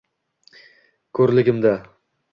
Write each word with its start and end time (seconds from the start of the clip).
Ko’rligimda 1.19 1.75